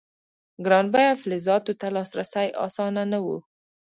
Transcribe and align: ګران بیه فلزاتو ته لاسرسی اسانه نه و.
ګران 0.65 0.85
بیه 0.93 1.11
فلزاتو 1.21 1.73
ته 1.79 1.87
لاسرسی 1.95 2.47
اسانه 2.65 3.03
نه 3.11 3.19
و. 3.23 3.25